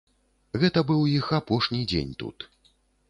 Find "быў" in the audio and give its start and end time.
0.91-1.05